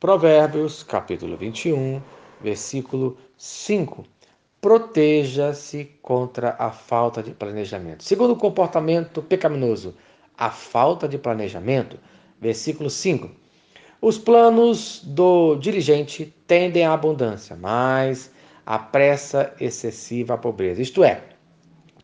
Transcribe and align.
Provérbios, 0.00 0.84
capítulo 0.84 1.36
21, 1.36 2.00
versículo 2.40 3.18
5. 3.36 4.04
Proteja-se 4.60 5.86
contra 6.00 6.54
a 6.56 6.70
falta 6.70 7.20
de 7.20 7.32
planejamento. 7.32 8.04
Segundo 8.04 8.34
o 8.34 8.36
comportamento 8.36 9.20
pecaminoso, 9.20 9.96
a 10.36 10.50
falta 10.50 11.08
de 11.08 11.18
planejamento, 11.18 11.98
versículo 12.40 12.88
5. 12.88 13.28
Os 14.00 14.16
planos 14.16 15.02
do 15.04 15.56
dirigente 15.56 16.32
tendem 16.46 16.86
à 16.86 16.92
abundância, 16.92 17.56
mas 17.56 18.30
a 18.64 18.78
pressa 18.78 19.52
excessiva 19.58 20.34
à 20.34 20.38
pobreza. 20.38 20.80
Isto 20.80 21.02
é, 21.02 21.24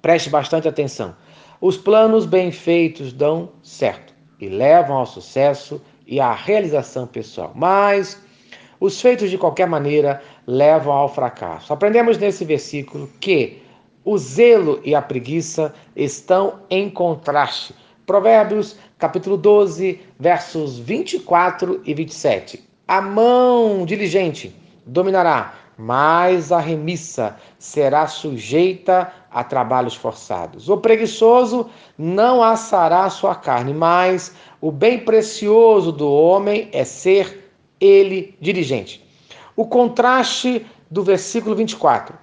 preste 0.02 0.28
bastante 0.28 0.66
atenção. 0.66 1.14
Os 1.60 1.76
planos 1.76 2.26
bem 2.26 2.50
feitos 2.50 3.12
dão 3.12 3.52
certo 3.62 4.12
e 4.40 4.48
levam 4.48 4.96
ao 4.96 5.06
sucesso 5.06 5.80
e 6.06 6.20
à 6.20 6.32
realização 6.32 7.06
pessoal. 7.06 7.52
Mas 7.54 8.20
os 8.80 9.00
feitos 9.00 9.30
de 9.30 9.38
qualquer 9.38 9.66
maneira 9.66 10.22
levam 10.46 10.92
ao 10.92 11.08
fracasso. 11.08 11.72
Aprendemos 11.72 12.18
nesse 12.18 12.44
versículo 12.44 13.08
que 13.20 13.62
o 14.04 14.18
zelo 14.18 14.80
e 14.84 14.94
a 14.94 15.00
preguiça 15.00 15.74
estão 15.96 16.60
em 16.68 16.90
contraste. 16.90 17.74
Provérbios, 18.04 18.76
capítulo 18.98 19.38
12, 19.38 19.98
versos 20.20 20.78
24 20.78 21.80
e 21.86 21.94
27. 21.94 22.62
A 22.86 23.00
mão 23.00 23.86
diligente 23.86 24.54
dominará, 24.84 25.54
mas 25.76 26.52
a 26.52 26.58
remissa 26.58 27.36
será 27.58 28.06
sujeita 28.06 29.12
a 29.30 29.42
trabalhos 29.42 29.94
forçados. 29.94 30.68
O 30.68 30.76
preguiçoso 30.76 31.68
não 31.98 32.42
assará 32.42 33.08
sua 33.10 33.34
carne, 33.34 33.74
mas 33.74 34.34
o 34.60 34.70
bem 34.70 34.98
precioso 34.98 35.90
do 35.90 36.10
homem 36.10 36.68
é 36.72 36.84
ser 36.84 37.52
ele 37.80 38.36
dirigente. 38.40 39.04
O 39.56 39.66
contraste 39.66 40.64
do 40.90 41.02
versículo 41.02 41.54
24. 41.54 42.16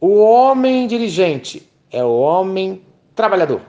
O 0.00 0.18
homem 0.18 0.86
dirigente 0.86 1.68
é 1.90 2.04
o 2.04 2.18
homem 2.18 2.82
trabalhador, 3.14 3.60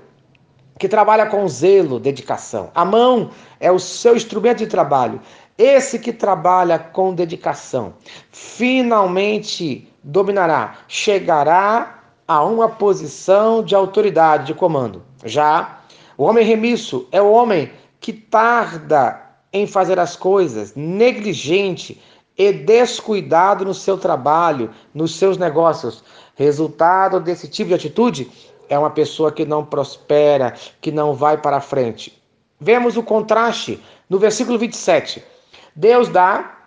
que 0.78 0.88
trabalha 0.88 1.26
com 1.26 1.48
zelo, 1.48 2.00
dedicação. 2.00 2.70
A 2.74 2.86
mão 2.86 3.32
é 3.60 3.72
o 3.72 3.80
seu 3.80 4.16
instrumento 4.16 4.60
de 4.60 4.68
trabalho. 4.68 5.20
Esse 5.58 5.98
que 5.98 6.14
trabalha 6.14 6.78
com 6.78 7.14
dedicação 7.14 7.96
finalmente 8.32 9.92
dominará, 10.04 10.76
chegará 10.88 12.04
a 12.28 12.44
uma 12.44 12.70
posição 12.70 13.64
de 13.64 13.74
autoridade, 13.74 14.48
de 14.48 14.54
comando. 14.54 15.04
Já 15.26 15.80
o 16.18 16.24
homem 16.24 16.46
remisso 16.46 17.08
é 17.12 17.22
o 17.22 17.32
homem 17.32 17.72
que 18.00 18.14
tarda 18.14 19.22
em 19.52 19.66
fazer 19.66 20.00
as 20.00 20.16
coisas, 20.16 20.76
negligente 20.76 22.02
e 22.38 22.52
descuidado 22.52 23.66
no 23.66 23.74
seu 23.74 23.98
trabalho, 23.98 24.70
nos 24.94 25.16
seus 25.16 25.38
negócios. 25.38 26.04
Resultado 26.36 27.20
desse 27.20 27.48
tipo 27.48 27.70
de 27.70 27.74
atitude 27.74 28.30
é 28.70 28.78
uma 28.78 28.90
pessoa 28.90 29.32
que 29.32 29.46
não 29.46 29.66
prospera, 29.66 30.54
que 30.82 30.92
não 30.92 31.14
vai 31.14 31.38
para 31.38 31.62
frente. 31.62 32.22
Vemos 32.60 32.98
o 32.98 33.04
contraste 33.04 33.82
no 34.10 34.18
versículo 34.18 34.58
27. 34.58 35.24
Deus 35.76 36.10
dá 36.10 36.58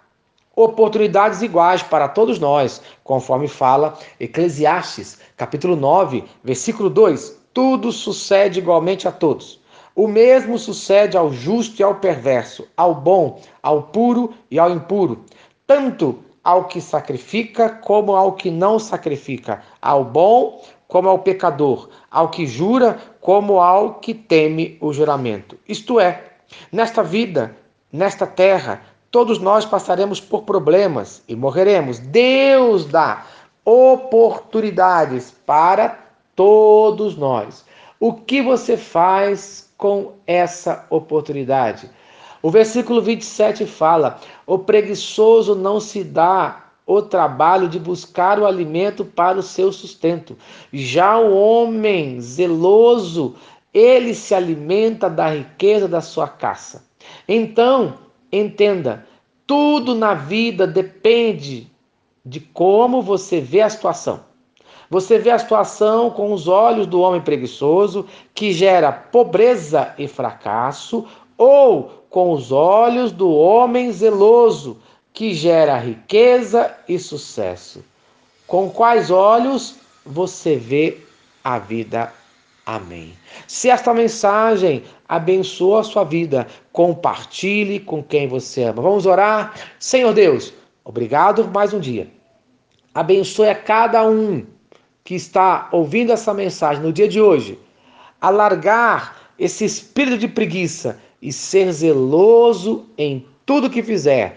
oportunidades 0.54 1.42
iguais 1.42 1.82
para 1.82 2.08
todos 2.08 2.38
nós, 2.38 2.80
conforme 3.02 3.48
fala 3.48 3.98
Eclesiastes, 4.18 5.18
capítulo 5.36 5.74
9, 5.76 6.24
versículo 6.44 6.90
2. 6.90 7.38
Tudo 7.52 7.90
sucede 7.90 8.60
igualmente 8.60 9.08
a 9.08 9.12
todos. 9.12 9.60
O 9.94 10.06
mesmo 10.06 10.58
sucede 10.58 11.16
ao 11.16 11.32
justo 11.32 11.80
e 11.80 11.82
ao 11.82 11.96
perverso, 11.96 12.66
ao 12.76 12.94
bom, 12.94 13.40
ao 13.62 13.82
puro 13.84 14.32
e 14.50 14.58
ao 14.58 14.70
impuro, 14.70 15.24
tanto 15.66 16.22
ao 16.42 16.64
que 16.64 16.80
sacrifica 16.80 17.68
como 17.68 18.14
ao 18.14 18.32
que 18.32 18.50
não 18.50 18.78
sacrifica, 18.78 19.62
ao 19.82 20.04
bom 20.04 20.62
como 20.90 21.08
ao 21.08 21.20
pecador, 21.20 21.88
ao 22.10 22.28
que 22.28 22.46
jura 22.46 22.98
como 23.22 23.58
ao 23.58 23.94
que 23.94 24.12
teme 24.12 24.76
o 24.78 24.92
juramento. 24.92 25.58
Isto 25.66 25.98
é, 25.98 26.24
nesta 26.70 27.02
vida, 27.02 27.56
nesta 27.90 28.26
terra, 28.26 28.82
Todos 29.10 29.40
nós 29.40 29.64
passaremos 29.64 30.20
por 30.20 30.42
problemas 30.42 31.20
e 31.26 31.34
morreremos. 31.34 31.98
Deus 31.98 32.84
dá 32.84 33.26
oportunidades 33.64 35.34
para 35.44 35.98
todos 36.36 37.16
nós. 37.16 37.64
O 37.98 38.12
que 38.12 38.40
você 38.40 38.76
faz 38.76 39.68
com 39.76 40.12
essa 40.28 40.86
oportunidade? 40.90 41.90
O 42.40 42.52
versículo 42.52 43.02
27 43.02 43.66
fala: 43.66 44.20
O 44.46 44.60
preguiçoso 44.60 45.56
não 45.56 45.80
se 45.80 46.04
dá 46.04 46.69
o 46.98 47.02
trabalho 47.02 47.68
de 47.68 47.78
buscar 47.78 48.38
o 48.38 48.46
alimento 48.46 49.04
para 49.04 49.38
o 49.38 49.42
seu 49.42 49.72
sustento. 49.72 50.36
Já 50.72 51.18
o 51.18 51.34
homem 51.36 52.20
zeloso, 52.20 53.34
ele 53.72 54.14
se 54.14 54.34
alimenta 54.34 55.08
da 55.08 55.28
riqueza 55.28 55.86
da 55.86 56.00
sua 56.00 56.28
caça. 56.28 56.84
Então, 57.28 57.94
Entenda, 58.32 59.06
tudo 59.44 59.94
na 59.94 60.14
vida 60.14 60.64
depende 60.64 61.68
de 62.24 62.38
como 62.38 63.02
você 63.02 63.40
vê 63.40 63.60
a 63.60 63.68
situação. 63.68 64.20
Você 64.88 65.18
vê 65.18 65.30
a 65.30 65.38
situação 65.38 66.10
com 66.10 66.32
os 66.32 66.46
olhos 66.46 66.86
do 66.86 67.00
homem 67.00 67.20
preguiçoso, 67.20 68.06
que 68.34 68.52
gera 68.52 68.92
pobreza 68.92 69.94
e 69.98 70.06
fracasso, 70.06 71.06
ou 71.36 72.04
com 72.08 72.32
os 72.32 72.52
olhos 72.52 73.10
do 73.10 73.30
homem 73.30 73.90
zeloso, 73.90 74.78
que 75.12 75.34
gera 75.34 75.78
riqueza 75.78 76.74
e 76.88 76.98
sucesso. 76.98 77.84
Com 78.46 78.70
quais 78.70 79.10
olhos 79.10 79.76
você 80.04 80.56
vê 80.56 80.98
a 81.44 81.58
vida 81.58 82.12
Amém. 82.70 83.14
Se 83.48 83.68
esta 83.68 83.92
mensagem 83.92 84.84
abençoa 85.08 85.80
a 85.80 85.82
sua 85.82 86.04
vida, 86.04 86.46
compartilhe 86.72 87.80
com 87.80 88.00
quem 88.00 88.28
você 88.28 88.62
ama. 88.62 88.80
Vamos 88.80 89.06
orar? 89.06 89.54
Senhor 89.76 90.12
Deus, 90.12 90.52
obrigado 90.84 91.42
por 91.42 91.52
mais 91.52 91.74
um 91.74 91.80
dia. 91.80 92.08
Abençoe 92.94 93.48
a 93.48 93.56
cada 93.56 94.08
um 94.08 94.46
que 95.02 95.16
está 95.16 95.68
ouvindo 95.72 96.12
essa 96.12 96.32
mensagem 96.32 96.80
no 96.80 96.92
dia 96.92 97.08
de 97.08 97.20
hoje, 97.20 97.58
a 98.20 98.30
largar 98.30 99.32
esse 99.36 99.64
espírito 99.64 100.18
de 100.18 100.28
preguiça 100.28 101.00
e 101.20 101.32
ser 101.32 101.72
zeloso 101.72 102.86
em 102.96 103.26
tudo 103.44 103.68
que 103.68 103.82
fizer. 103.82 104.36